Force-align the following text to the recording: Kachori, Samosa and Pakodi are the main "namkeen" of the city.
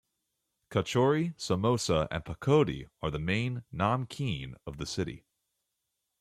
Kachori, 0.71 1.35
Samosa 1.37 2.07
and 2.09 2.25
Pakodi 2.25 2.87
are 3.03 3.11
the 3.11 3.19
main 3.19 3.65
"namkeen" 3.71 4.55
of 4.65 4.77
the 4.77 4.87
city. 4.87 5.27